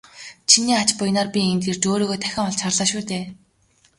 [0.49, 3.23] Чиний ач буянаар би энд ирж өөрийгөө дахин олж харлаа шүү дээ.